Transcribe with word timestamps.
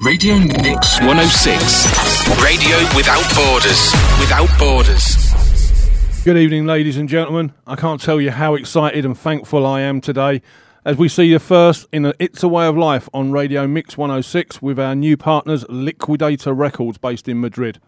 Radio 0.00 0.38
Mix 0.38 0.98
106. 1.00 2.42
Radio 2.42 2.78
without 2.96 3.24
borders. 3.34 3.92
Without 4.18 4.48
borders. 4.58 5.30
Good 6.24 6.36
evening, 6.36 6.66
ladies 6.66 6.96
and 6.96 7.08
gentlemen. 7.08 7.52
I 7.66 7.76
can't 7.76 8.00
tell 8.00 8.20
you 8.20 8.30
how 8.30 8.54
excited 8.54 9.04
and 9.04 9.18
thankful 9.18 9.66
I 9.66 9.80
am 9.82 10.00
today 10.00 10.42
as 10.84 10.96
we 10.96 11.08
see 11.08 11.24
you 11.24 11.38
first 11.38 11.86
in 11.92 12.06
a 12.06 12.14
It's 12.18 12.42
a 12.42 12.48
Way 12.48 12.66
of 12.66 12.76
Life 12.76 13.08
on 13.12 13.32
Radio 13.32 13.66
Mix 13.66 13.98
106 13.98 14.62
with 14.62 14.78
our 14.78 14.94
new 14.94 15.16
partners 15.16 15.64
Liquidator 15.68 16.54
Records 16.54 16.98
based 16.98 17.28
in 17.28 17.40
Madrid. 17.40 17.80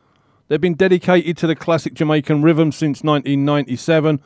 They've 0.49 0.61
been 0.61 0.75
dedicated 0.75 1.37
to 1.39 1.47
the 1.47 1.57
classic 1.57 1.95
Jamaican 1.95 2.43
rhythm 2.43 2.73
since 2.73 3.03
1997, 3.03 4.21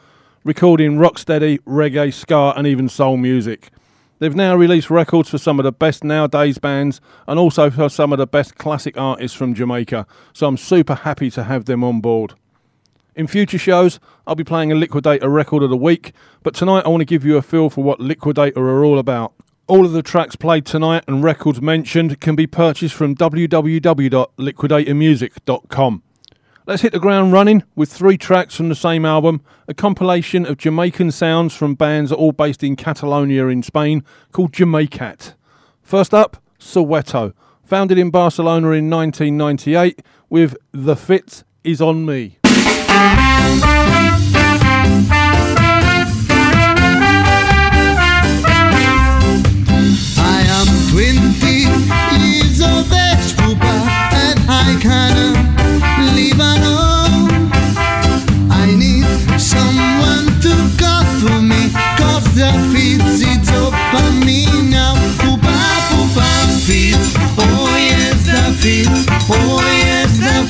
recording 0.44 0.96
rocksteady, 0.96 1.60
reggae, 1.60 2.12
ska, 2.12 2.52
and 2.56 2.66
even 2.66 2.88
soul 2.88 3.16
music. 3.16 3.70
They've 4.18 4.34
now 4.34 4.56
released 4.56 4.88
records 4.88 5.28
for 5.28 5.36
some 5.38 5.60
of 5.60 5.64
the 5.64 5.72
best 5.72 6.02
nowadays 6.02 6.56
bands 6.58 7.02
and 7.26 7.38
also 7.38 7.70
for 7.70 7.90
some 7.90 8.12
of 8.12 8.18
the 8.18 8.26
best 8.26 8.56
classic 8.56 8.96
artists 8.96 9.36
from 9.36 9.54
Jamaica, 9.54 10.06
so 10.32 10.46
I'm 10.46 10.56
super 10.56 10.94
happy 10.94 11.30
to 11.32 11.44
have 11.44 11.66
them 11.66 11.84
on 11.84 12.00
board. 12.00 12.32
In 13.14 13.26
future 13.26 13.58
shows, 13.58 14.00
I'll 14.26 14.34
be 14.34 14.44
playing 14.44 14.72
a 14.72 14.74
Liquidator 14.74 15.28
record 15.28 15.62
of 15.62 15.68
the 15.70 15.76
week, 15.76 16.12
but 16.42 16.54
tonight 16.54 16.84
I 16.84 16.88
want 16.88 17.02
to 17.02 17.06
give 17.06 17.24
you 17.24 17.36
a 17.36 17.42
feel 17.42 17.70
for 17.70 17.84
what 17.84 18.00
Liquidator 18.00 18.60
are 18.60 18.84
all 18.84 18.98
about. 18.98 19.32
All 19.66 19.84
of 19.84 19.92
the 19.92 20.02
tracks 20.02 20.36
played 20.36 20.64
tonight 20.64 21.04
and 21.08 21.24
records 21.24 21.60
mentioned 21.60 22.20
can 22.20 22.36
be 22.36 22.46
purchased 22.46 22.94
from 22.94 23.16
www.liquidatormusic.com. 23.16 26.02
Let's 26.68 26.82
hit 26.82 26.92
the 26.92 26.98
ground 26.98 27.32
running 27.32 27.62
with 27.76 27.92
three 27.92 28.18
tracks 28.18 28.56
from 28.56 28.68
the 28.68 28.74
same 28.74 29.04
album, 29.04 29.40
a 29.68 29.74
compilation 29.74 30.44
of 30.44 30.58
Jamaican 30.58 31.12
sounds 31.12 31.54
from 31.54 31.76
bands 31.76 32.10
all 32.10 32.32
based 32.32 32.64
in 32.64 32.74
Catalonia 32.74 33.46
in 33.46 33.62
Spain 33.62 34.02
called 34.32 34.52
Jamaicat. 34.52 35.34
First 35.80 36.12
up, 36.12 36.42
Soweto, 36.58 37.34
founded 37.62 37.98
in 37.98 38.10
Barcelona 38.10 38.72
in 38.72 38.90
1998 38.90 40.02
with 40.28 40.56
The 40.72 40.96
Fit 40.96 41.44
Is 41.62 41.80
On 41.80 42.04
Me. 42.04 42.38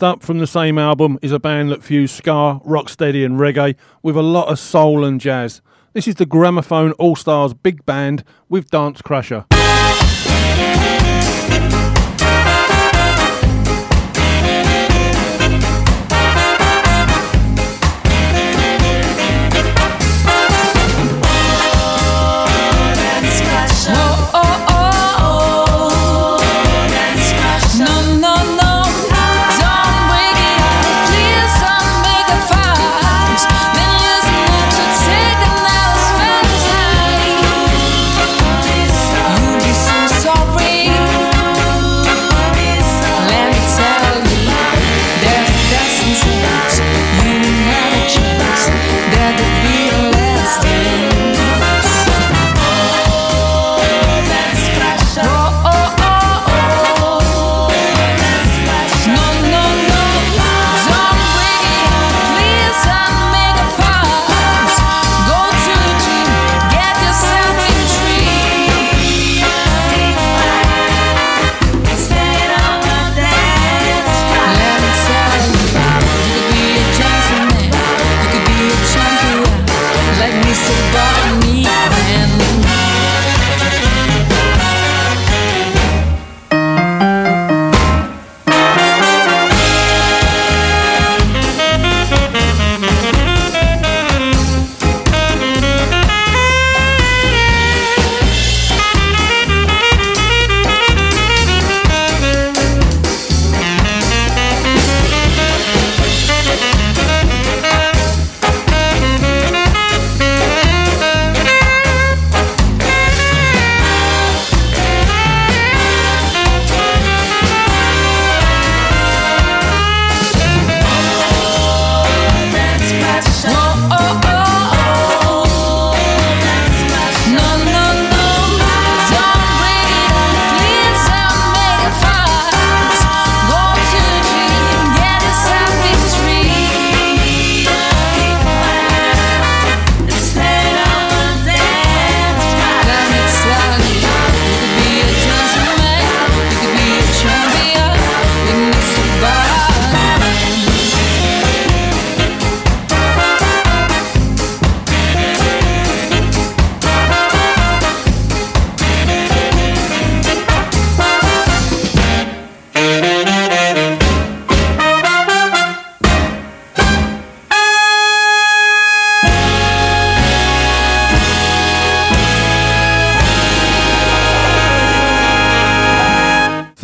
Next 0.00 0.14
up 0.14 0.22
from 0.22 0.38
the 0.38 0.46
same 0.46 0.78
album 0.78 1.18
is 1.20 1.30
a 1.30 1.38
band 1.38 1.70
that 1.70 1.82
fuse 1.82 2.10
ska, 2.10 2.58
rocksteady, 2.64 3.22
and 3.22 3.38
reggae 3.38 3.76
with 4.02 4.16
a 4.16 4.22
lot 4.22 4.48
of 4.48 4.58
soul 4.58 5.04
and 5.04 5.20
jazz. 5.20 5.60
This 5.92 6.08
is 6.08 6.14
the 6.14 6.24
Gramophone 6.24 6.92
All 6.92 7.16
Stars 7.16 7.52
Big 7.52 7.84
Band 7.84 8.24
with 8.48 8.70
Dance 8.70 9.02
Crusher. 9.02 9.44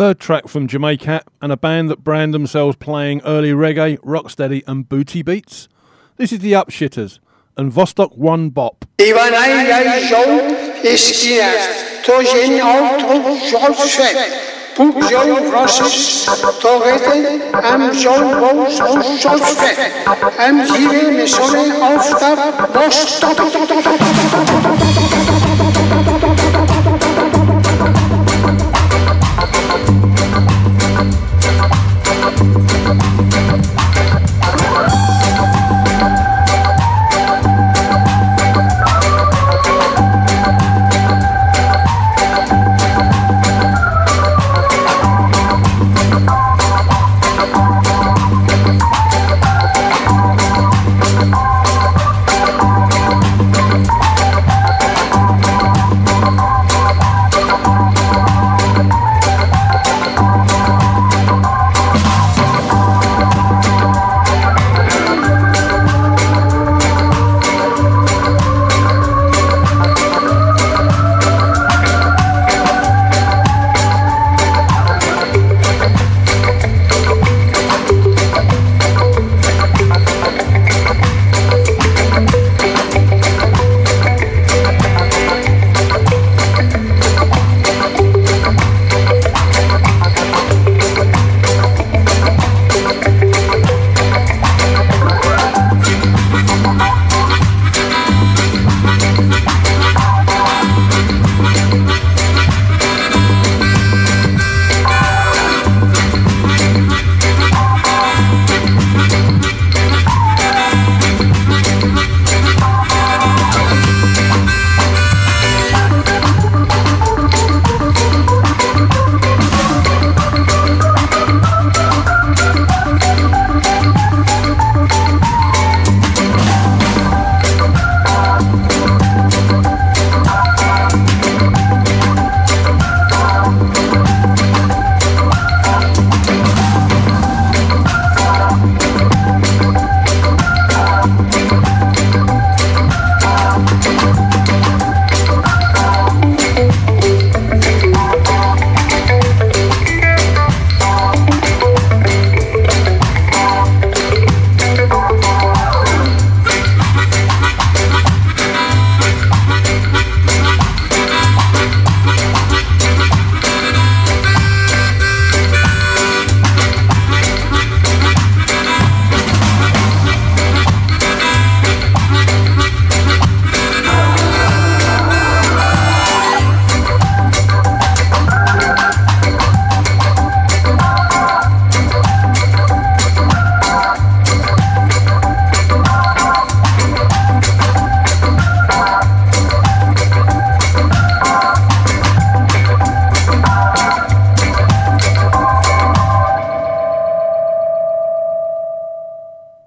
Third 0.06 0.20
track 0.20 0.46
from 0.46 0.68
Jamaicat 0.68 1.24
and 1.42 1.50
a 1.50 1.56
band 1.56 1.90
that 1.90 2.04
brand 2.04 2.32
themselves 2.32 2.76
playing 2.76 3.22
early 3.24 3.50
reggae, 3.50 3.98
rocksteady, 4.04 4.62
and 4.64 4.88
booty 4.88 5.20
beats. 5.20 5.66
This 6.16 6.30
is 6.30 6.38
the 6.38 6.52
Upshitters 6.52 7.18
and 7.56 7.72
Vostok 7.72 8.16
One 8.16 8.50
Bop. 8.50 8.84
Ivanai 8.98 9.66
jai 9.66 10.08
jau 10.08 10.84
esquinas, 10.84 12.04
to 12.04 12.22
jen 12.22 12.60
auto 12.60 13.34
jau 13.50 13.74
fet. 13.74 14.54
Poep 14.76 14.94
jau 15.10 15.50
rosses, 15.50 16.24
to 16.60 16.70
rete, 16.86 17.16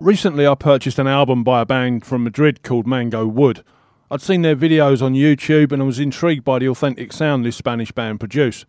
Recently, 0.10 0.48
I 0.48 0.56
purchased 0.56 0.98
an 0.98 1.06
album 1.06 1.44
by 1.44 1.62
a 1.62 1.68
band 1.68 2.04
from 2.04 2.24
Madrid 2.24 2.64
called 2.64 2.88
Mango 2.88 3.28
Wood. 3.28 3.64
I'd 4.10 4.24
seen 4.24 4.42
their 4.42 4.56
videos 4.56 5.04
on 5.04 5.14
YouTube 5.14 5.72
and 5.72 5.84
I 5.84 5.86
was 5.86 6.00
intrigued 6.00 6.44
by 6.44 6.58
the 6.58 6.68
authentic 6.68 7.14
sound 7.14 7.46
this 7.46 7.58
Spanish 7.58 7.92
band 7.92 8.20
produce. 8.20 8.66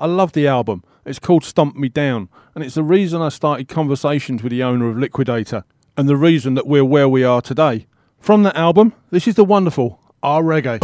I 0.00 0.06
love 0.06 0.32
the 0.32 0.48
album. 0.48 0.82
It's 1.04 1.20
called 1.20 1.44
Stomp 1.44 1.76
Me 1.76 1.88
Down, 1.88 2.28
and 2.56 2.64
it's 2.64 2.74
the 2.74 2.82
reason 2.82 3.22
I 3.22 3.28
started 3.28 3.68
conversations 3.68 4.42
with 4.42 4.50
the 4.50 4.64
owner 4.64 4.88
of 4.90 4.98
Liquidator, 4.98 5.62
and 5.96 6.08
the 6.08 6.16
reason 6.16 6.54
that 6.54 6.66
we're 6.66 6.84
where 6.84 7.08
we 7.08 7.22
are 7.22 7.40
today. 7.40 7.86
From 8.18 8.42
that 8.42 8.56
album, 8.56 8.92
this 9.12 9.28
is 9.28 9.36
the 9.36 9.44
wonderful 9.44 10.00
R 10.24 10.42
Reggae. 10.42 10.80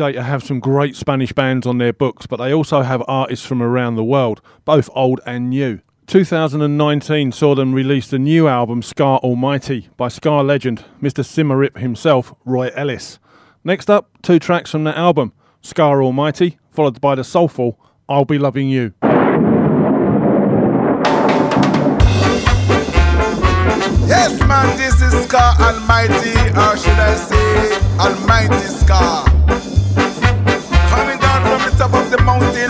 Liquidator 0.00 0.22
have 0.22 0.42
some 0.42 0.60
great 0.60 0.96
Spanish 0.96 1.30
bands 1.34 1.66
on 1.66 1.76
their 1.76 1.92
books, 1.92 2.26
but 2.26 2.36
they 2.36 2.54
also 2.54 2.80
have 2.80 3.02
artists 3.06 3.44
from 3.44 3.62
around 3.62 3.96
the 3.96 4.04
world, 4.04 4.40
both 4.64 4.88
old 4.94 5.20
and 5.26 5.50
new. 5.50 5.80
2019 6.06 7.32
saw 7.32 7.54
them 7.54 7.74
release 7.74 8.08
the 8.08 8.18
new 8.18 8.48
album 8.48 8.80
Ska 8.80 9.04
Almighty 9.04 9.90
by 9.98 10.08
Ska 10.08 10.40
legend 10.40 10.86
Mr. 11.02 11.22
Symarip 11.22 11.76
himself, 11.76 12.32
Roy 12.46 12.70
Ellis. 12.74 13.18
Next 13.62 13.90
up, 13.90 14.08
two 14.22 14.38
tracks 14.38 14.70
from 14.70 14.84
that 14.84 14.96
album 14.96 15.34
Ska 15.60 15.82
Almighty, 15.82 16.58
followed 16.70 16.98
by 17.02 17.14
the 17.14 17.22
soulful 17.22 17.78
I'll 18.08 18.24
Be 18.24 18.38
Loving 18.38 18.70
You. 18.70 18.94
Yes, 24.08 24.40
man, 24.48 24.78
this 24.78 25.02
is 25.02 25.24
Ska 25.24 25.56
Almighty, 25.60 26.32
or 26.56 26.76
should 26.78 26.98
I 26.98 27.14
say 27.16 27.78
Almighty 27.98 28.66
Ska 28.66 29.29
the 32.10 32.20
mountain. 32.24 32.69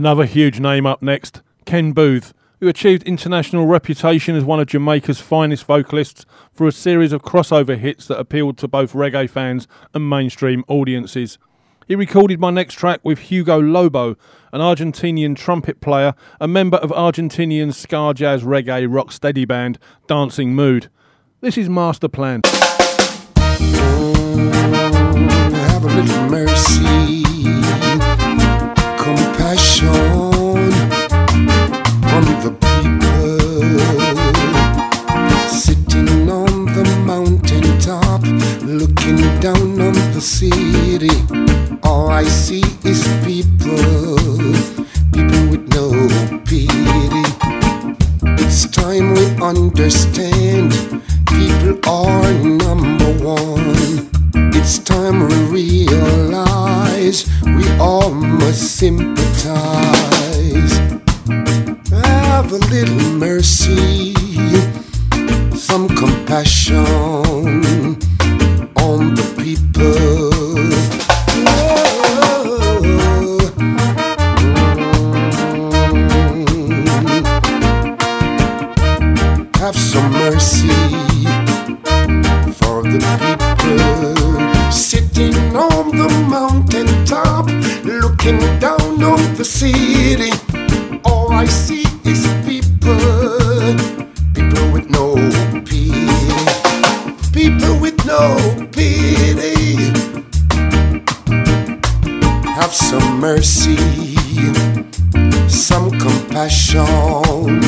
Another 0.00 0.24
huge 0.24 0.60
name 0.60 0.86
up 0.86 1.02
next, 1.02 1.42
Ken 1.66 1.92
Booth, 1.92 2.32
who 2.58 2.68
achieved 2.68 3.02
international 3.02 3.66
reputation 3.66 4.34
as 4.34 4.44
one 4.44 4.58
of 4.58 4.66
Jamaica's 4.66 5.20
finest 5.20 5.64
vocalists 5.66 6.24
for 6.54 6.66
a 6.66 6.72
series 6.72 7.12
of 7.12 7.20
crossover 7.20 7.76
hits 7.76 8.06
that 8.06 8.18
appealed 8.18 8.56
to 8.56 8.66
both 8.66 8.94
reggae 8.94 9.28
fans 9.28 9.68
and 9.92 10.08
mainstream 10.08 10.64
audiences. 10.68 11.36
He 11.86 11.94
recorded 11.94 12.40
my 12.40 12.48
next 12.48 12.76
track 12.76 13.00
with 13.04 13.18
Hugo 13.18 13.60
Lobo, 13.60 14.16
an 14.54 14.62
Argentinian 14.62 15.36
trumpet 15.36 15.82
player, 15.82 16.14
a 16.40 16.48
member 16.48 16.78
of 16.78 16.88
Argentinian 16.92 17.74
ska 17.74 18.14
jazz 18.14 18.42
reggae 18.42 18.86
rock 18.90 19.12
steady 19.12 19.44
band 19.44 19.78
Dancing 20.06 20.54
Mood. 20.54 20.88
This 21.42 21.58
is 21.58 21.68
Master 21.68 22.08
Plan. 22.08 22.40
Oh, 23.36 24.14
have 25.52 25.84
a 25.84 25.88
little 25.88 26.30
mercy, 26.30 27.19
on 32.16 32.24
the 32.44 32.50
people 32.60 33.80
sitting 35.48 36.30
on 36.30 36.64
the 36.66 36.84
mountain 37.04 37.78
top, 37.78 38.22
looking 38.62 39.20
down 39.40 39.80
on 39.80 39.92
the 40.14 40.20
city. 40.20 41.10
All 41.82 42.08
I 42.08 42.24
see 42.24 42.64
is 42.84 43.06
people, 43.24 44.16
people 45.12 45.42
with 45.50 45.68
no 45.74 45.92
pity. 46.46 47.22
It's 48.42 48.66
time 48.70 49.12
we 49.12 49.26
understand 49.42 50.72
people 51.28 51.78
are 51.86 52.32
number 52.32 53.12
one. 53.22 54.19
It's 54.62 54.78
time 54.78 55.26
we 55.26 55.88
realize 55.88 57.26
we 57.44 57.66
all 57.78 58.10
must 58.10 58.76
sympathize. 58.76 60.72
Have 62.04 62.52
a 62.52 62.58
little 62.68 63.00
mercy, 63.18 64.12
some 65.56 65.88
compassion 65.88 67.96
on 68.76 69.14
the 69.14 69.34
people. 69.38 70.39
Looking 88.32 88.58
down 88.58 89.02
on 89.02 89.34
the 89.34 89.44
city. 89.44 90.30
All 91.04 91.32
I 91.32 91.46
see 91.46 91.84
is 92.04 92.26
people, 92.46 93.76
people 94.34 94.72
with 94.72 94.88
no 94.90 95.14
pity, 95.64 95.90
people 97.32 97.78
with 97.80 97.96
no 98.06 98.68
pity. 98.72 99.74
Have 102.58 102.72
some 102.72 103.20
mercy, 103.20 103.76
some 105.48 105.90
compassion 105.98 107.62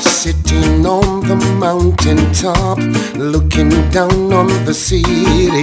sitting 0.00 0.84
on 0.84 1.20
the 1.26 1.36
mountain 1.58 2.32
top, 2.32 2.78
looking 3.16 3.70
down 3.90 4.32
on 4.32 4.48
the 4.64 4.74
city. 4.74 5.62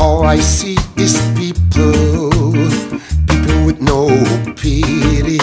All 0.00 0.24
I 0.24 0.38
see 0.40 0.76
is 0.96 1.14
people, 1.36 2.41
no 3.82 4.08
pity. 4.56 5.38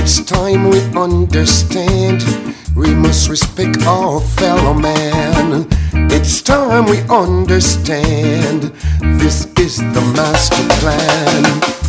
It's 0.00 0.22
time 0.24 0.68
we 0.68 0.80
understand 0.98 2.22
we 2.74 2.94
must 2.94 3.28
respect 3.28 3.82
our 3.86 4.20
fellow 4.20 4.74
man. 4.74 5.66
It's 6.10 6.42
time 6.42 6.86
we 6.86 7.00
understand 7.02 8.72
this 9.20 9.46
is 9.58 9.78
the 9.78 10.12
master 10.16 10.66
plan. 10.80 11.81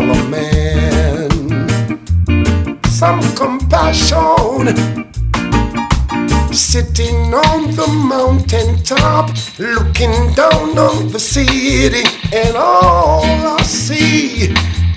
Fellow 0.00 0.28
man, 0.28 1.30
some 2.86 3.20
compassion 3.34 4.74
sitting 6.52 7.34
on 7.34 7.70
the 7.74 7.86
mountain 8.08 8.82
top, 8.82 9.30
looking 9.58 10.32
down 10.34 10.78
on 10.78 11.08
the 11.12 11.18
city, 11.18 12.04
and 12.32 12.56
all 12.56 13.24
I 13.24 13.62
see 13.62 14.54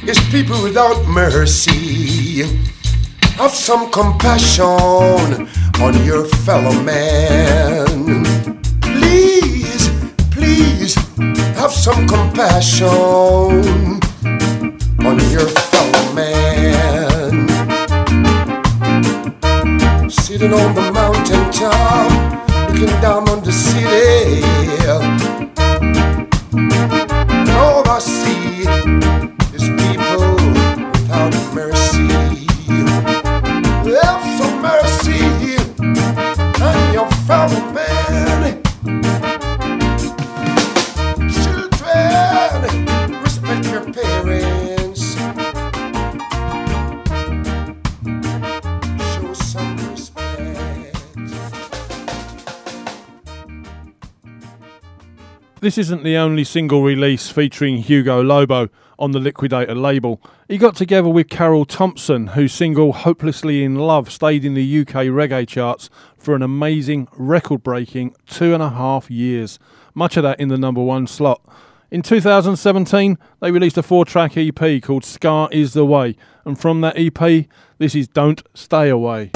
is 0.08 0.20
people 0.32 0.62
without 0.64 1.06
mercy. 1.08 2.44
Have 3.38 3.52
some 3.52 3.92
compassion 3.92 4.66
on 5.82 6.06
your 6.06 6.26
fellow 6.46 6.82
man. 6.84 8.24
Please, 8.82 9.90
please, 10.32 10.96
have 11.58 11.72
some 11.72 12.08
compassion 12.08 13.93
your 15.32 15.48
fellow 15.48 16.14
man 16.14 17.50
sitting 20.10 20.54
on 20.54 20.74
the 20.74 20.92
mountain 20.92 21.52
top, 21.52 22.10
looking 22.70 23.02
down 23.02 23.30
on 23.30 23.44
the 23.44 23.52
city. 23.52 24.44
All 27.52 27.88
I 27.88 28.00
see 28.00 28.33
This 55.64 55.78
isn't 55.78 56.04
the 56.04 56.18
only 56.18 56.44
single 56.44 56.84
release 56.84 57.30
featuring 57.30 57.78
Hugo 57.78 58.22
Lobo 58.22 58.68
on 59.00 59.14
the 59.14 59.20
Liquidator 59.22 59.74
label. 59.74 60.22
He 60.50 60.58
got 60.58 60.76
together 60.76 61.08
with 61.08 61.30
Carroll 61.30 61.64
Thompson, 61.64 62.28
whose 62.28 62.52
single 62.52 62.92
Hopelessly 62.92 63.64
in 63.64 63.76
Love 63.76 64.12
stayed 64.12 64.44
in 64.44 64.56
the 64.56 64.82
UK 64.82 65.08
reggae 65.08 65.48
charts 65.48 65.90
for 66.18 66.36
an 66.36 66.42
amazing 66.42 67.08
record 67.14 67.64
breaking 67.64 68.14
two 68.28 68.54
and 68.54 68.62
a 68.62 68.72
half 68.72 69.10
years, 69.10 69.58
much 69.94 70.18
of 70.18 70.24
that 70.24 70.38
in 70.38 70.50
the 70.50 70.58
number 70.58 70.84
one 70.84 71.08
slot. 71.08 71.42
In 71.90 72.02
2017, 72.02 73.18
they 73.40 73.50
released 73.50 73.78
a 73.78 73.84
four 73.84 74.04
track 74.04 74.36
EP 74.36 74.84
called 74.84 75.06
Ska 75.06 75.48
is 75.50 75.72
the 75.72 75.86
Way, 75.86 76.18
and 76.44 76.60
from 76.60 76.82
that 76.82 76.98
EP, 76.98 77.46
this 77.78 77.96
is 77.96 78.10
Don't 78.10 78.44
Stay 78.54 78.90
Away. 78.90 79.32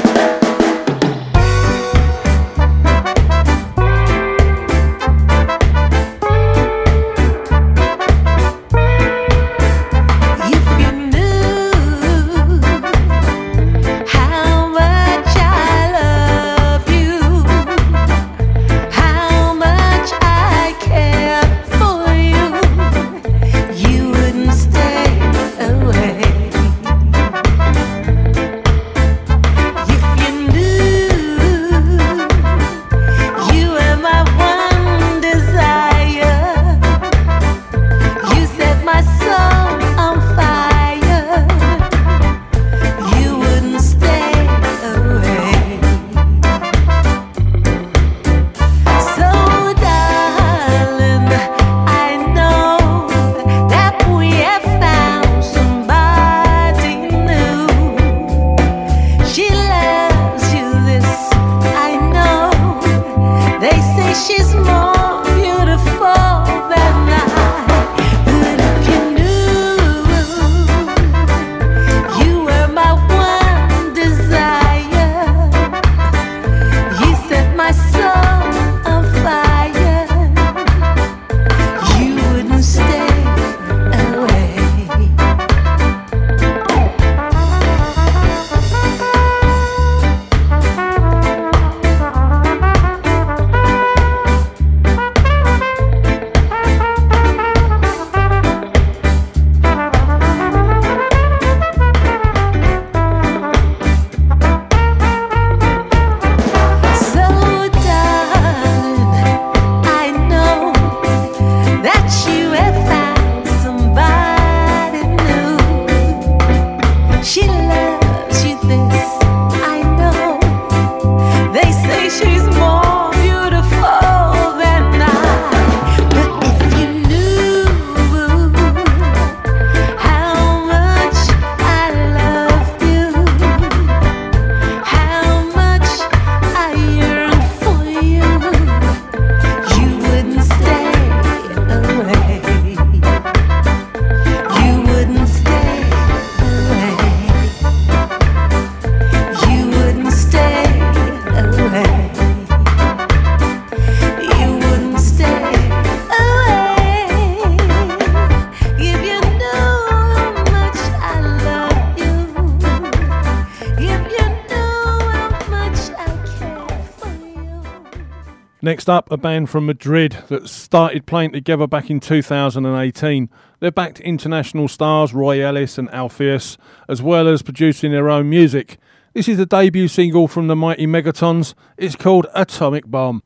Next 168.88 168.96
up, 168.96 169.12
a 169.12 169.18
band 169.18 169.50
from 169.50 169.66
Madrid 169.66 170.20
that 170.30 170.48
started 170.48 171.06
playing 171.06 171.34
together 171.34 171.68
back 171.68 171.90
in 171.90 172.00
2018. 172.00 173.30
They're 173.60 173.70
backed 173.70 174.00
international 174.00 174.70
stars 174.70 175.14
Roy 175.14 175.46
Ellis 175.46 175.78
and 175.78 175.94
Alpheus, 175.94 176.58
as 176.88 177.02
well 177.02 177.28
as 177.28 177.42
producing 177.42 177.92
their 177.92 178.10
own 178.10 178.30
music. 178.30 178.78
This 179.12 179.28
is 179.28 179.40
the 179.40 179.46
debut 179.46 179.90
single 179.90 180.30
from 180.30 180.48
the 180.48 180.56
mighty 180.56 180.88
Megatons. 180.88 181.54
It's 181.76 181.98
called 181.98 182.28
Atomic 182.34 182.88
Bomb. 182.88 183.24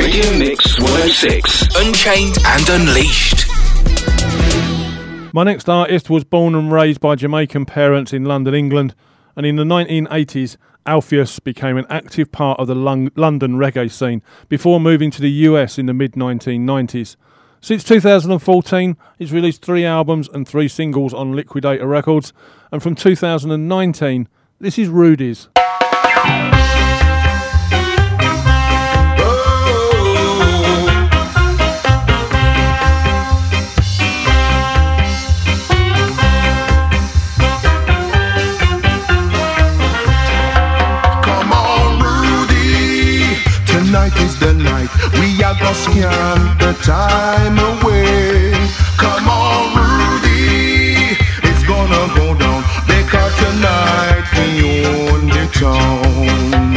Radio 0.00 0.38
Mix 0.38 0.78
106. 0.78 1.76
Unchained 1.76 2.38
and 2.46 2.68
Unleashed. 2.70 3.46
My 5.34 5.44
next 5.44 5.68
artist 5.68 6.08
was 6.08 6.24
born 6.24 6.54
and 6.54 6.72
raised 6.72 7.02
by 7.02 7.16
Jamaican 7.16 7.66
parents 7.66 8.14
in 8.14 8.24
London, 8.24 8.54
England, 8.54 8.94
and 9.36 9.44
in 9.44 9.56
the 9.56 9.64
1980s, 9.64 10.56
Alpheus 10.86 11.38
became 11.38 11.76
an 11.76 11.84
active 11.90 12.32
part 12.32 12.58
of 12.58 12.66
the 12.66 12.74
London 12.74 13.56
reggae 13.56 13.90
scene 13.90 14.22
before 14.48 14.80
moving 14.80 15.10
to 15.10 15.20
the 15.20 15.30
US 15.50 15.76
in 15.76 15.84
the 15.84 15.92
mid 15.92 16.12
1990s. 16.12 17.16
Since 17.60 17.84
2014, 17.84 18.96
he's 19.18 19.34
released 19.34 19.60
three 19.60 19.84
albums 19.84 20.30
and 20.32 20.48
three 20.48 20.68
singles 20.68 21.12
on 21.12 21.36
Liquidator 21.36 21.86
Records, 21.86 22.32
and 22.72 22.82
from 22.82 22.94
2019, 22.94 24.28
this 24.60 24.78
is 24.78 24.88
Rudy's. 24.88 25.48
Are 45.50 45.58
gonna 45.58 45.74
scan 45.74 46.58
the 46.58 46.72
time 46.80 47.58
away. 47.58 48.52
Come 48.96 49.26
on, 49.28 49.74
Rudy. 49.74 51.18
It's 51.42 51.64
gonna 51.66 52.06
go 52.14 52.38
down 52.38 52.62
because 52.86 53.34
tonight 53.34 54.30
we 54.38 54.86
own 54.86 55.26
the 55.26 55.50
town. 55.50 56.70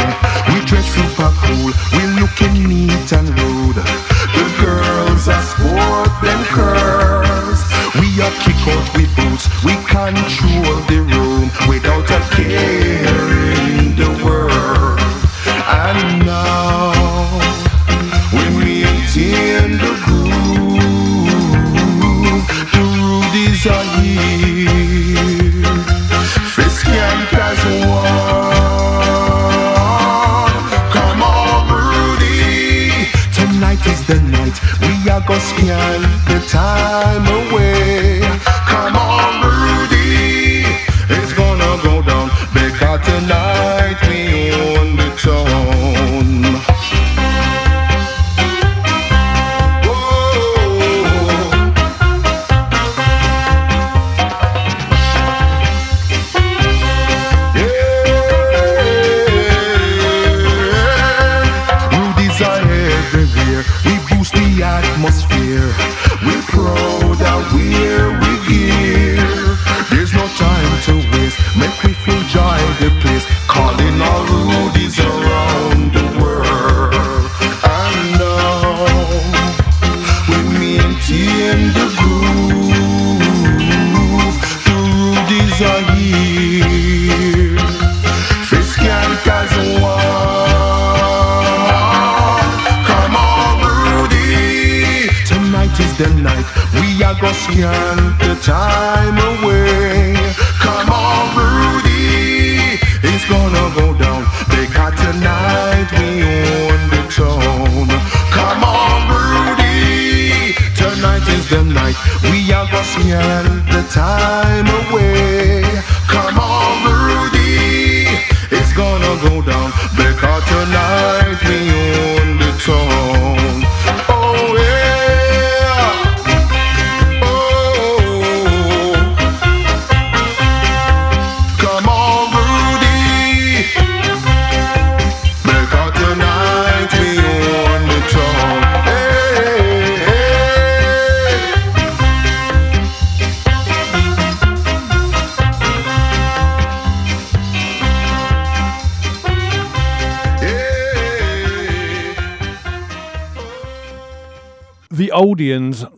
We 0.49 0.65
dress 0.65 0.87
super 0.89 1.31
cool. 1.45 1.69
We 1.93 2.01
looking 2.17 2.67
neat 2.67 3.13
and 3.13 3.29
rude. 3.37 3.77
The 4.37 4.45
girls 4.57 5.27
are 5.27 5.45
sport 5.53 6.09
them 6.23 6.43
curves. 6.45 7.61
We 8.01 8.09
are 8.25 8.33
kick 8.41 8.57
out 8.73 8.89
with 8.97 9.15
boots. 9.15 9.45
We 9.63 9.73
control 9.85 10.81
the 10.89 11.05
room 11.13 11.51
without 11.69 12.09
a 12.09 12.19
care 12.33 12.82
Come 30.91 31.21
on, 31.23 31.71
Rudy. 31.71 33.07
Tonight 33.31 33.85
is 33.87 34.05
the 34.05 34.19
night. 34.19 34.59
We 34.81 35.09
are 35.09 35.21
gonna 35.21 35.39
scan 35.39 36.01
the 36.27 36.39
time 36.49 37.25
away. 37.25 37.92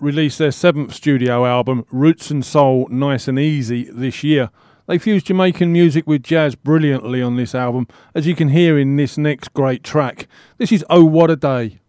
Released 0.06 0.38
their 0.38 0.52
seventh 0.52 0.94
studio 0.94 1.48
album, 1.48 1.84
Roots 1.90 2.30
and 2.30 2.46
Soul 2.46 2.88
Nice 2.92 3.28
and 3.28 3.40
Easy, 3.40 3.86
this 3.86 4.24
year. 4.24 4.52
They 4.88 5.00
fused 5.00 5.26
Jamaican 5.26 5.74
music 5.74 6.06
with 6.06 6.22
jazz 6.22 6.54
brilliantly 6.54 7.24
on 7.24 7.38
this 7.38 7.56
album, 7.56 7.88
as 8.14 8.28
you 8.28 8.36
can 8.36 8.50
hear 8.50 8.78
in 8.78 8.98
this 8.98 9.18
next 9.18 9.52
great 9.56 9.84
track. 9.84 10.28
This 10.60 10.72
is 10.72 10.86
Oh 10.92 11.04
What 11.04 11.32
a 11.32 11.36
Day. 11.36 11.80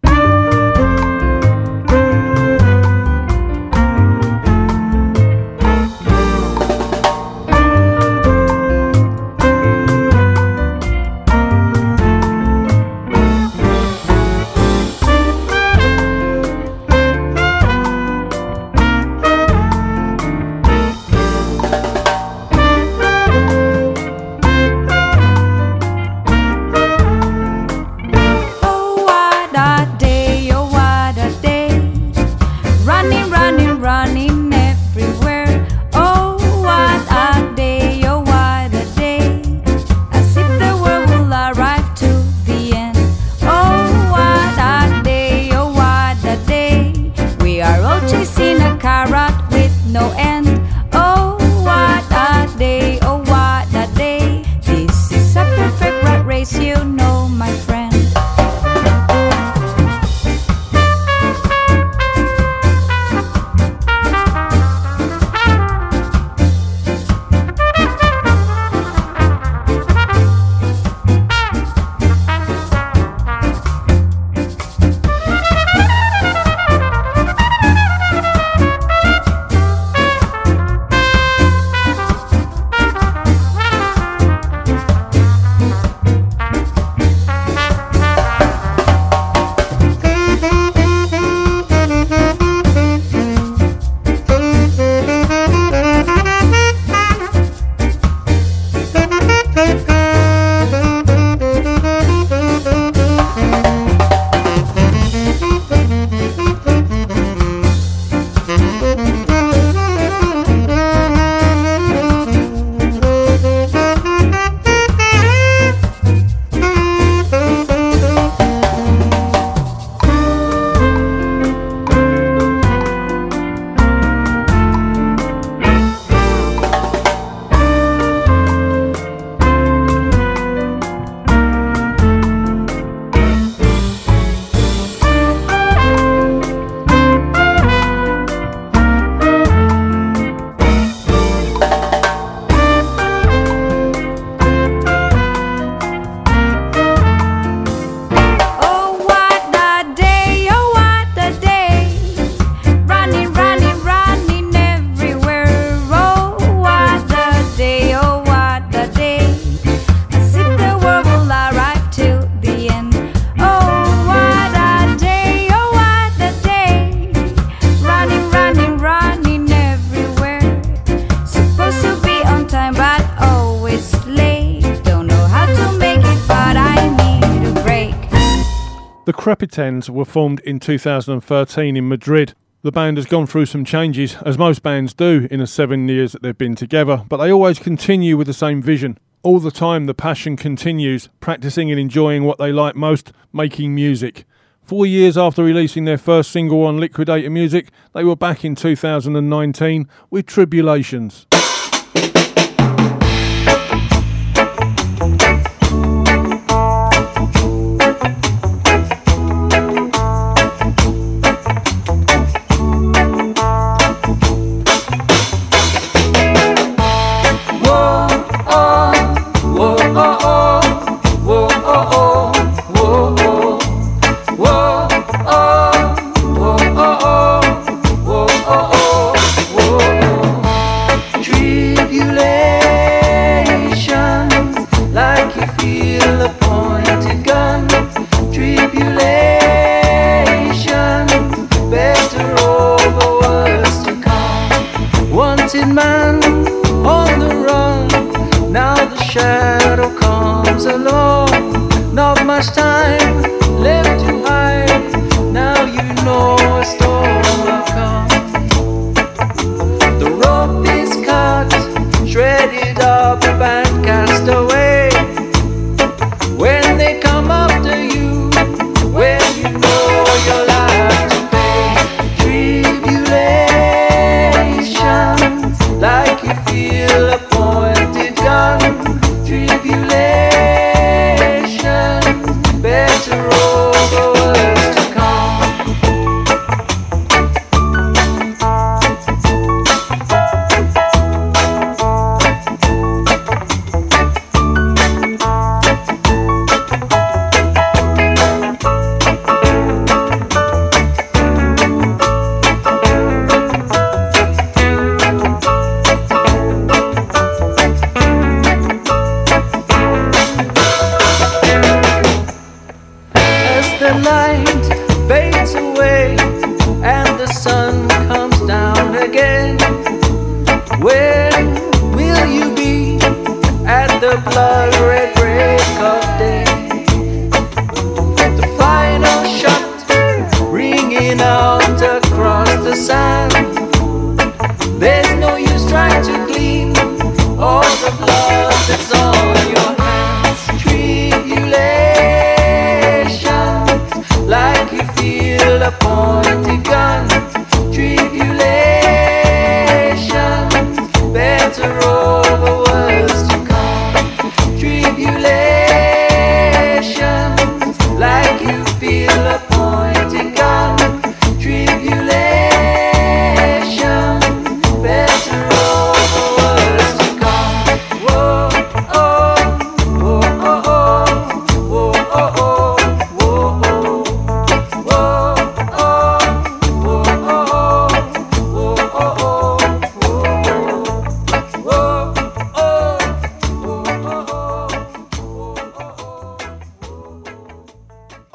Crepitans 179.57 179.89
were 179.89 180.05
formed 180.05 180.41
in 180.41 180.61
2013 180.61 181.79
in 181.79 181.89
Madrid. 181.89 182.35
The 182.61 182.71
band 182.71 182.99
has 182.99 183.07
gone 183.07 183.27
through 183.27 183.47
some 183.47 183.65
changes, 183.65 184.17
as 184.17 184.37
most 184.37 184.63
bands 184.63 184.93
do 184.93 185.27
in 185.31 185.41
the 185.41 185.47
seven 185.47 185.89
years 185.89 186.13
that 186.13 186.21
they've 186.21 186.37
been 186.37 186.55
together, 186.55 187.05
but 187.09 187.17
they 187.17 187.33
always 187.33 187.59
continue 187.59 188.19
with 188.19 188.27
the 188.27 188.35
same 188.35 188.61
vision. 188.61 188.99
All 189.23 189.41
the 189.41 189.51
time, 189.51 189.87
the 189.87 189.95
passion 189.95 190.37
continues, 190.37 191.09
practicing 191.21 191.71
and 191.71 191.81
enjoying 191.81 192.25
what 192.25 192.37
they 192.37 192.53
like 192.53 192.77
most 192.77 193.13
making 193.33 193.75
music. 193.75 194.27
Four 194.63 194.85
years 194.85 195.17
after 195.17 195.43
releasing 195.43 195.87
their 195.87 195.97
first 195.97 196.31
single 196.31 196.65
on 196.65 196.79
Liquidator 196.79 197.31
Music, 197.31 197.71
they 197.95 198.05
were 198.05 198.15
back 198.15 198.45
in 198.45 198.57
2019 198.57 199.89
with 200.11 200.27
Tribulations. 200.27 201.27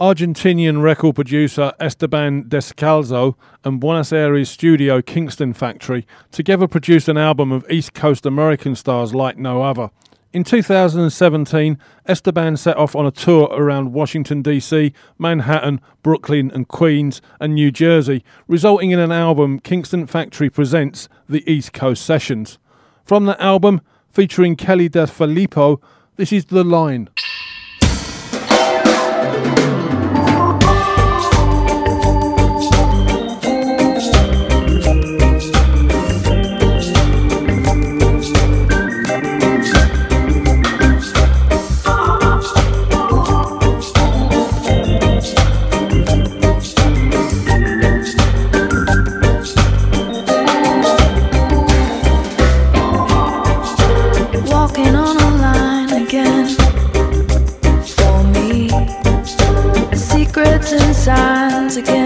Argentinian 0.01 0.81
record 0.81 1.13
producer 1.13 1.73
Esteban 1.79 2.45
Descalzo 2.45 3.35
and 3.63 3.79
Buenos 3.79 4.11
Aires 4.11 4.49
studio 4.49 4.99
Kingston 4.99 5.53
Factory 5.53 6.07
together 6.31 6.67
produced 6.67 7.07
an 7.07 7.19
album 7.19 7.51
of 7.51 7.69
East 7.69 7.93
Coast 7.93 8.25
American 8.25 8.75
stars 8.75 9.13
like 9.13 9.37
no 9.37 9.61
other. 9.61 9.91
In 10.33 10.43
2017, 10.43 11.77
Esteban 12.07 12.57
set 12.57 12.77
off 12.77 12.95
on 12.95 13.05
a 13.05 13.11
tour 13.11 13.47
around 13.51 13.93
Washington, 13.93 14.41
D.C., 14.41 14.91
Manhattan, 15.19 15.79
Brooklyn, 16.01 16.49
and 16.49 16.67
Queens, 16.67 17.21
and 17.39 17.53
New 17.53 17.69
Jersey, 17.69 18.23
resulting 18.47 18.89
in 18.89 18.97
an 18.97 19.11
album 19.11 19.59
Kingston 19.59 20.07
Factory 20.07 20.49
presents 20.49 21.09
The 21.29 21.47
East 21.47 21.73
Coast 21.73 22.03
Sessions. 22.03 22.57
From 23.05 23.27
the 23.27 23.39
album, 23.39 23.81
featuring 24.09 24.55
Kelly 24.55 24.89
DeFilippo, 24.89 25.79
this 26.15 26.33
is 26.33 26.45
The 26.45 26.63
Line. 26.63 27.07
signs 61.01 61.77
again. 61.77 62.00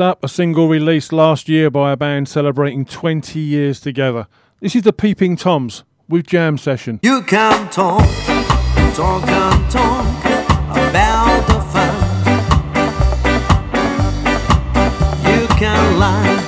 Up, 0.00 0.24
a 0.24 0.28
single 0.28 0.66
released 0.66 1.12
last 1.12 1.46
year 1.46 1.70
by 1.70 1.92
a 1.92 1.96
band 1.96 2.26
celebrating 2.26 2.86
20 2.86 3.38
years 3.38 3.80
together. 3.80 4.28
This 4.60 4.74
is 4.74 4.82
the 4.82 4.94
Peeping 4.94 5.36
Toms 5.36 5.84
with 6.08 6.26
Jam 6.26 6.56
Session. 6.56 7.00
You 7.02 7.20
can 7.22 7.68
talk, 7.70 8.08
talk 8.94 9.28
and 9.28 9.70
talk 9.70 10.24
about 10.70 11.46
the 11.46 11.60
fun. 11.72 11.94
You 15.26 15.46
can 15.58 15.98
lie 15.98 16.44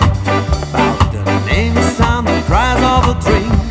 about 0.70 1.12
the 1.12 1.46
names 1.46 2.00
and 2.00 2.26
the 2.26 2.42
price 2.46 2.82
of 2.82 3.16
a 3.16 3.20
drink. 3.20 3.61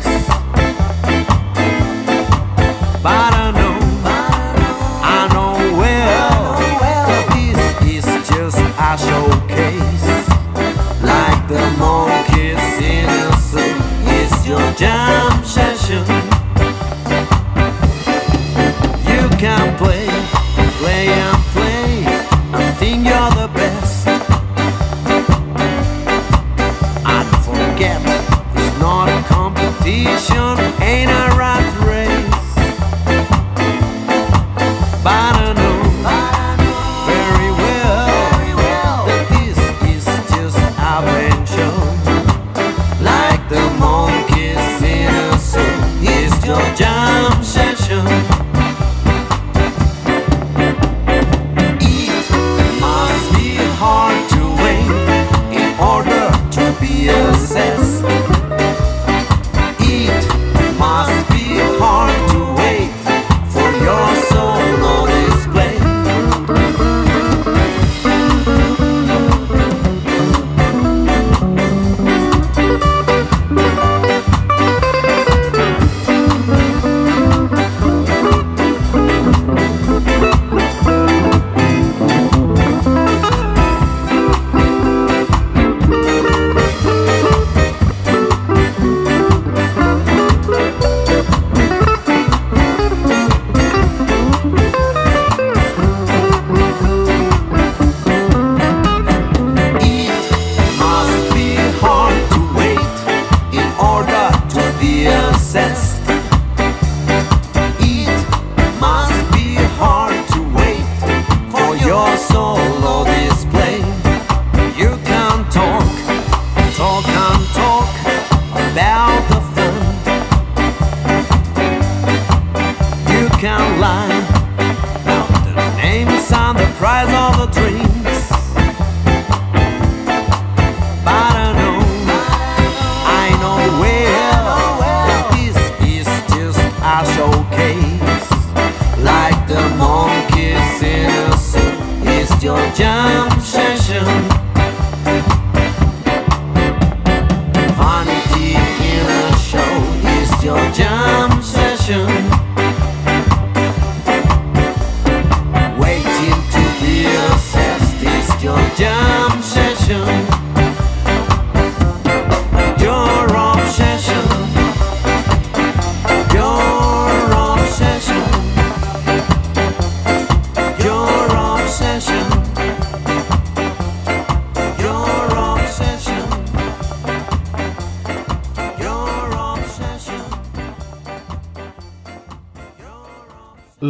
too. 15.92 16.21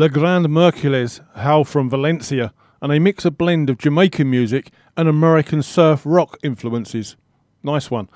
Le 0.03 0.09
Grand 0.09 0.49
Mercules 0.49 1.21
hail 1.37 1.63
from 1.63 1.89
Valencia, 1.89 2.53
and 2.81 2.91
they 2.91 2.99
mix 2.99 3.25
a 3.25 3.31
blend 3.31 3.71
of 3.71 3.79
Jamaican 3.79 4.29
music 4.29 4.73
and 4.97 5.09
American 5.09 5.63
surf 5.63 6.03
rock 6.05 6.37
influences. 6.43 7.15
Nice 7.63 7.89
one. 7.89 8.09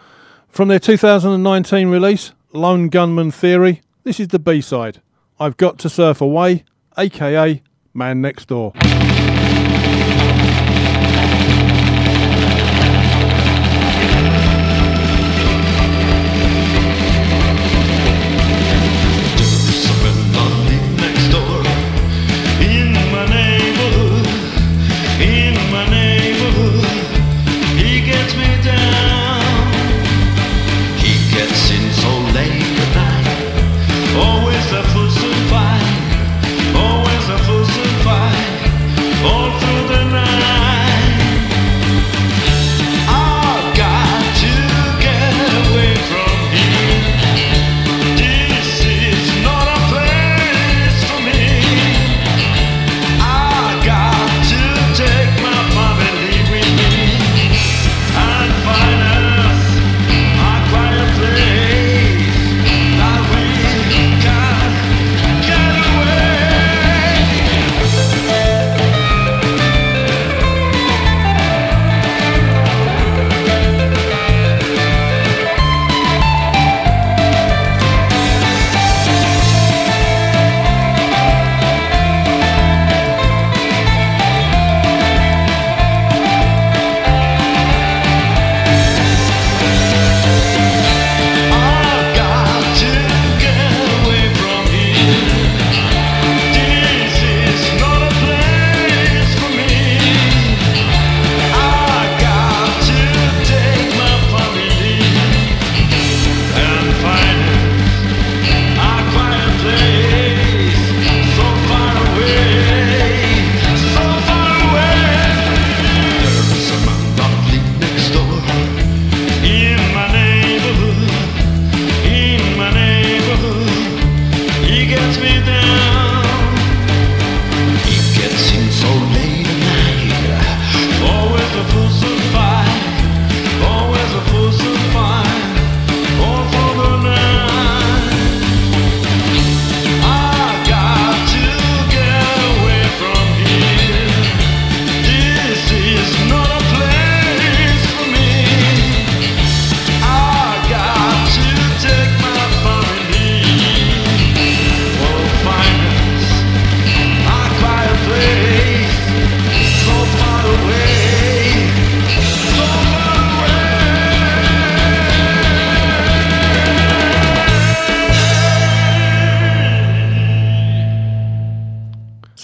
From 0.48 0.66
their 0.66 0.80
2019 0.80 1.86
release, 1.86 2.32
Lone 2.52 2.88
Gunman 2.88 3.30
Theory, 3.30 3.82
this 4.02 4.18
is 4.18 4.26
the 4.26 4.40
B 4.40 4.60
side 4.60 5.00
I've 5.38 5.56
Got 5.56 5.78
to 5.78 5.88
Surf 5.88 6.20
Away, 6.20 6.64
aka 6.98 7.62
Man 7.94 8.20
Next 8.20 8.48
Door. 8.48 8.72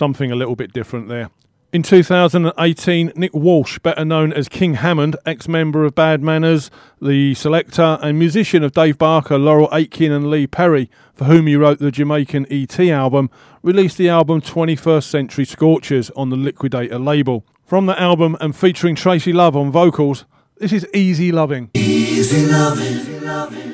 Something 0.02 0.32
a 0.32 0.34
little 0.34 0.56
bit 0.56 0.72
different 0.72 1.08
there. 1.08 1.30
In 1.72 1.84
2018, 1.84 3.12
Nick 3.14 3.30
Welsh, 3.32 3.78
better 3.78 4.04
known 4.04 4.32
as 4.32 4.48
King 4.48 4.74
Hammond, 4.74 5.14
ex 5.24 5.46
member 5.46 5.84
of 5.84 5.94
Bad 5.94 6.20
Manners, 6.24 6.72
the 7.00 7.34
Selecter 7.34 8.02
and 8.02 8.18
musician 8.18 8.64
of 8.64 8.72
Dave 8.72 8.98
Barker, 8.98 9.38
Laurel 9.38 9.68
Aitken, 9.72 10.10
and 10.10 10.28
Lee 10.28 10.48
Perry, 10.48 10.90
for 11.14 11.26
whom 11.26 11.46
he 11.46 11.54
wrote 11.54 11.78
the 11.78 11.92
Jamaican 11.92 12.48
ET 12.50 12.80
album, 12.80 13.30
released 13.62 13.96
the 13.96 14.08
album 14.08 14.40
21st 14.40 15.04
Century 15.04 15.44
Scorchers 15.44 16.10
on 16.16 16.30
the 16.30 16.36
Liquidator 16.36 16.98
label. 16.98 17.46
From 17.64 17.86
the 17.86 17.96
album 17.96 18.36
and 18.40 18.56
featuring 18.56 18.96
Tracy 18.96 19.32
Love 19.32 19.56
on 19.56 19.70
vocals, 19.70 20.24
this 20.56 20.72
is 20.72 20.84
Easy 20.92 21.30
Loving. 21.30 21.70
Easy 21.74 22.46
loving. 22.46 23.28
I'm 23.28 23.71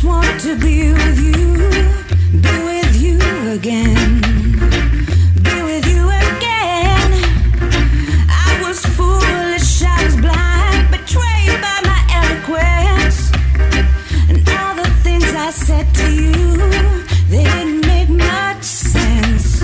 just 0.00 0.08
want 0.08 0.40
to 0.40 0.56
be 0.58 0.92
with 0.92 1.20
you, 1.20 1.68
be 2.40 2.56
with 2.64 3.02
you 3.02 3.18
again, 3.52 4.20
be 5.42 5.62
with 5.62 5.86
you 5.86 6.08
again. 6.08 7.12
I 8.30 8.60
was 8.62 8.80
foolish, 8.96 9.82
I 9.82 10.02
was 10.04 10.16
blind, 10.16 10.90
betrayed 10.90 11.60
by 11.60 11.80
my 11.84 12.00
eloquence, 12.18 13.30
and 14.30 14.48
all 14.48 14.74
the 14.74 14.90
things 15.02 15.34
I 15.34 15.50
said 15.50 15.92
to 15.94 16.10
you, 16.14 16.56
they 17.28 17.44
didn't 17.44 17.86
make 17.86 18.08
much 18.08 18.64
sense. 18.64 19.60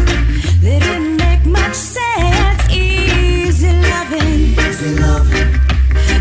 They 0.61 0.79
didn't 0.81 1.17
make 1.17 1.47
much 1.47 1.75
sense. 1.75 2.71
Easy 2.71 3.73
loving, 3.73 4.55
easy 4.59 4.97
loving. 5.01 5.53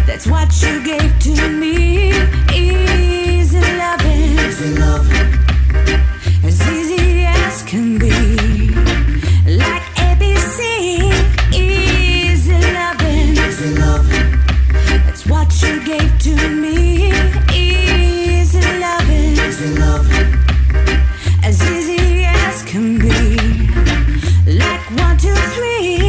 That's 0.08 0.26
what 0.28 0.50
you 0.62 0.82
gave 0.86 1.20
to 1.20 1.50
me. 1.50 2.14
Easy 2.54 3.60
loving, 3.60 4.05
As 4.58 4.62
easy 6.70 7.26
as 7.26 7.62
can 7.64 7.98
be. 8.00 8.10
Like 9.46 9.84
ABC. 10.10 10.60
Easy 11.54 12.54
loving, 12.74 13.36
easy 13.36 13.76
loving. 13.78 14.40
That's 15.06 15.26
what 15.26 15.62
you 15.62 15.84
gave 15.84 16.18
to 16.20 16.36
me. 16.48 17.12
Easy 17.54 18.62
loving, 18.80 19.34
easy 19.34 19.76
loving. 19.78 20.34
As 21.44 21.62
easy 21.72 22.24
as 22.24 22.64
can 22.64 22.98
be. 22.98 23.36
Like 24.48 24.90
one, 24.98 25.18
two, 25.18 25.36
three. 25.56 26.05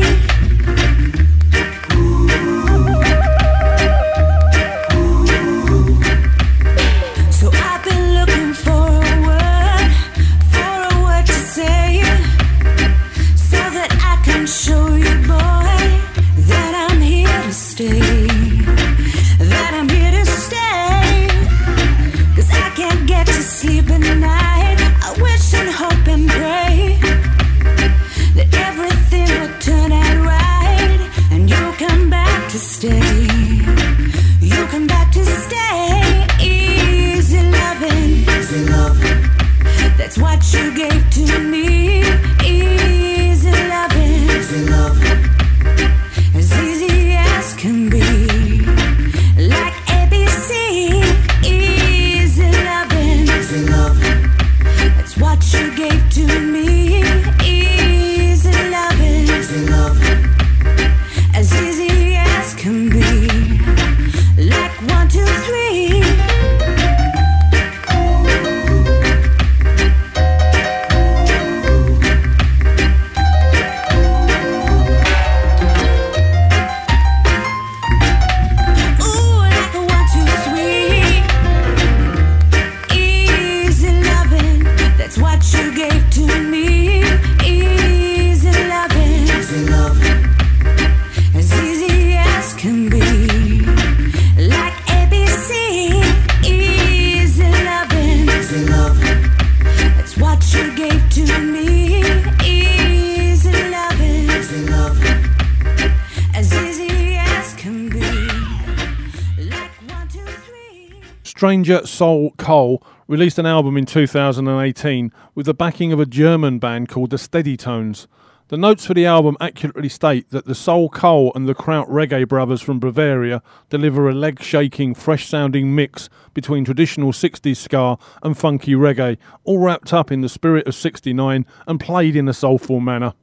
Soul 111.97 112.33
Cole 112.37 112.83
released 113.09 113.39
an 113.39 113.47
album 113.47 113.79
in 113.79 113.87
2018 113.87 115.11
with 115.35 115.47
the 115.47 115.55
backing 115.55 115.95
of 115.95 115.99
a 115.99 116.05
German 116.05 116.59
band 116.59 116.91
called 116.91 117.09
the 117.09 117.17
Steady 117.17 117.57
Tones. 117.57 118.07
The 118.49 118.59
notes 118.59 118.85
for 118.85 118.93
the 118.93 119.07
album 119.07 119.39
accurately 119.41 119.89
state 119.89 120.29
that 120.29 120.45
the 120.45 120.55
Soul 120.55 120.91
Cole 120.91 121.33
and 121.35 121.49
the 121.49 121.55
Kraut 121.55 121.89
Reggae 121.89 122.29
brothers 122.29 122.61
from 122.61 122.79
Bavaria 122.79 123.43
deliver 123.71 124.11
a 124.11 124.15
leg 124.15 124.43
shaking, 124.43 124.95
fresh 124.95 125.27
sounding 125.27 125.75
mix 125.75 126.11
between 126.35 126.67
traditional 126.67 127.13
60s 127.13 127.57
ska 127.57 127.97
and 128.23 128.37
funky 128.37 128.75
reggae, 128.75 129.17
all 129.45 129.61
wrapped 129.61 129.95
up 129.95 130.13
in 130.13 130.21
the 130.21 130.29
spirit 130.29 130.67
of 130.67 130.75
69 130.75 131.47
and 131.67 131.81
played 131.81 132.15
in 132.15 132.29
a 132.29 132.35
soulful 132.35 132.79
manner. 132.79 133.15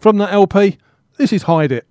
From 0.00 0.18
that 0.18 0.32
LP, 0.32 0.78
this 1.16 1.32
is 1.32 1.44
Hide 1.44 1.70
It. 1.70 1.86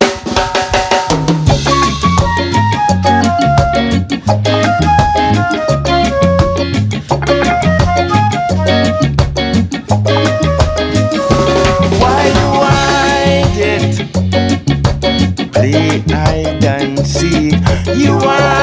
You 17.96 18.20
hide 18.20 18.55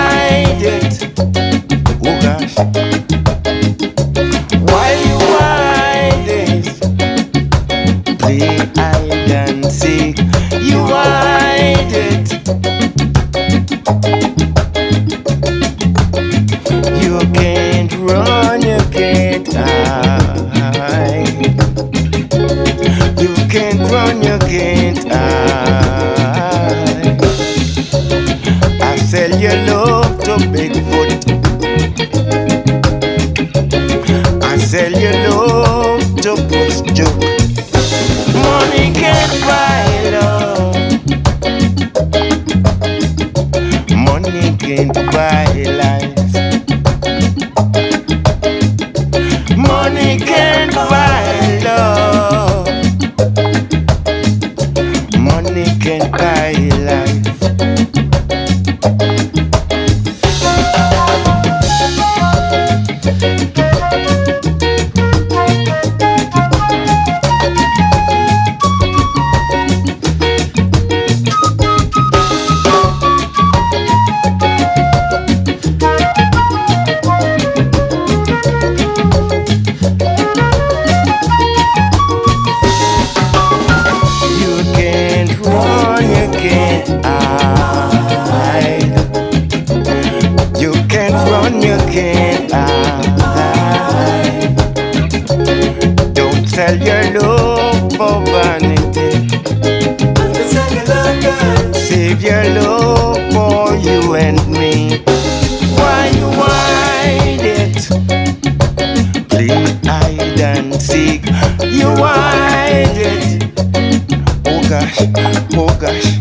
gosh, 114.98 115.46
oh 115.54 115.78
gosh, 115.80 116.18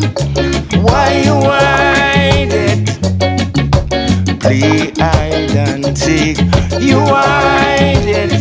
why 0.77 1.21
you 1.25 1.35
hide 1.41 2.53
it? 2.53 2.79
Play 4.39 4.91
hide 4.97 5.55
and 5.55 5.97
seek, 5.97 6.37
you 6.79 6.99
hide 6.99 8.07
it. 8.07 8.31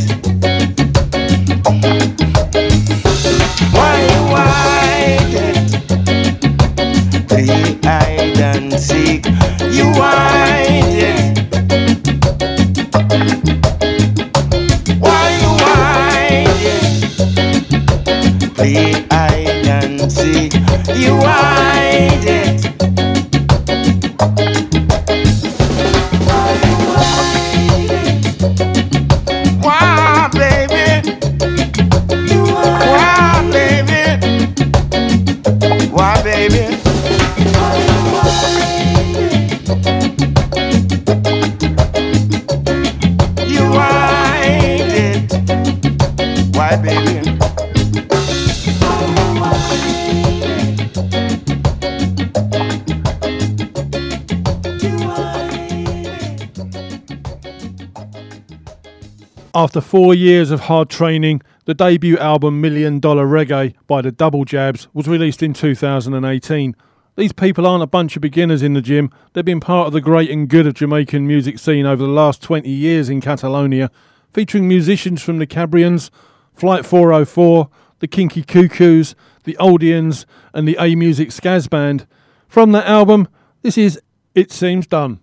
After 59.61 59.82
four 59.82 60.14
years 60.14 60.50
of 60.50 60.61
hard 60.61 60.88
training, 60.88 61.42
the 61.66 61.74
debut 61.74 62.16
album 62.16 62.62
Million 62.62 62.98
Dollar 62.98 63.26
Reggae 63.26 63.74
by 63.86 64.00
the 64.00 64.11
Double 64.11 64.46
Jabs 64.46 64.88
was 64.94 65.06
released 65.06 65.42
in 65.42 65.52
2018. 65.52 66.74
These 67.16 67.32
people 67.34 67.66
aren't 67.66 67.82
a 67.82 67.86
bunch 67.86 68.16
of 68.16 68.22
beginners 68.22 68.62
in 68.62 68.72
the 68.72 68.80
gym, 68.80 69.11
they've 69.34 69.44
been 69.44 69.61
part 69.61 69.86
of 69.86 69.92
the 69.92 70.00
great 70.00 70.30
and 70.30 70.48
good 70.48 70.66
of 70.66 70.72
Jamaican 70.72 71.26
music 71.26 71.58
scene 71.58 71.84
over 71.84 72.02
the 72.02 72.08
last 72.08 72.40
20 72.40 72.70
years 72.70 73.11
in 73.11 73.20
Catalonia, 73.20 73.90
featuring 74.32 74.66
musicians 74.66 75.20
from 75.20 75.38
the 75.38 75.46
Cabrians, 75.46 76.11
Flight 76.54 76.86
404, 76.86 77.68
the 77.98 78.08
Kinky 78.08 78.42
Cuckoos, 78.42 79.14
the 79.44 79.58
Oldians, 79.61 80.24
and 80.54 80.66
the 80.66 80.78
A 80.80 80.94
Music 80.94 81.28
Skaz 81.28 81.68
Band. 81.68 82.06
From 82.48 82.72
that 82.72 82.86
album, 82.86 83.28
this 83.61 83.76
is 83.76 84.00
It 84.34 84.52
Seems 84.52 84.86
Done. 84.86 85.20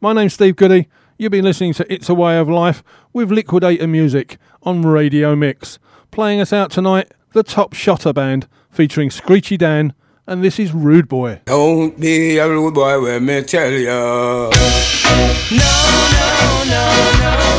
My 0.00 0.12
name's 0.12 0.34
Steve 0.34 0.56
Goody. 0.56 0.88
You've 1.16 1.30
been 1.30 1.44
listening 1.44 1.74
to 1.74 1.92
It's 1.92 2.08
a 2.08 2.14
Way 2.14 2.38
of 2.38 2.48
Life 2.48 2.82
with 3.12 3.30
Liquidator 3.30 3.86
Music 3.86 4.36
on 4.64 4.82
Radio 4.82 5.36
Mix. 5.36 5.78
Playing 6.10 6.40
us 6.40 6.52
out 6.52 6.72
tonight, 6.72 7.12
the 7.34 7.44
Top 7.44 7.72
Shotta 7.72 8.12
Band 8.12 8.48
featuring 8.68 9.10
Screechy 9.10 9.56
Dan, 9.56 9.94
and 10.26 10.42
this 10.42 10.58
is 10.58 10.72
Rude 10.72 11.08
Boy. 11.08 11.40
Don't 11.44 11.98
be 11.98 12.38
a 12.38 12.48
rude 12.48 12.74
boy 12.74 13.00
when 13.00 13.24
me 13.26 13.42
tell 13.42 13.70
ya. 13.70 14.50
No, 15.50 15.60
no, 16.12 16.64
no, 16.68 17.20
no. 17.20 17.55